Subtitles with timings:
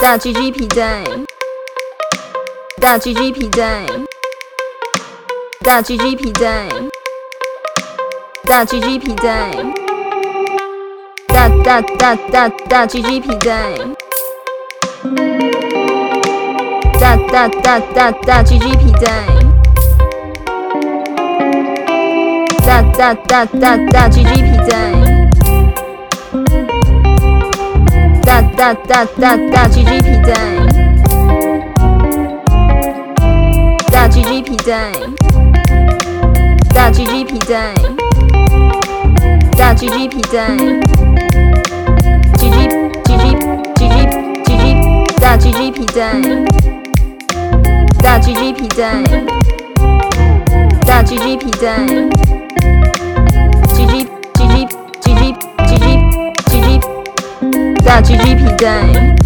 [0.00, 1.04] 大鸡鸡皮带，
[2.80, 3.84] 大鸡鸡皮带，
[5.62, 6.66] 大鸡鸡皮带，
[8.46, 9.50] 大鸡鸡皮带，
[11.28, 13.74] 大大大大大鸡鸡皮带，
[16.98, 19.26] 大大大大大鸡鸡皮带，
[22.66, 24.99] 大大大大大鸡鸡皮带。
[28.60, 30.34] 大大大大 G G 皮带，
[33.90, 34.92] 大 G G 皮带，
[36.74, 37.72] 大 G G 皮带，
[39.56, 40.54] 大 G G 皮带
[42.36, 42.68] ，G G
[43.02, 43.32] G G
[43.76, 43.88] G G
[44.44, 46.20] G G 大 G G 皮带，
[48.02, 49.02] 大 G G 皮带，
[50.86, 52.39] 大 G G 皮带。
[57.82, 59.19] 在 GG 皮蛋。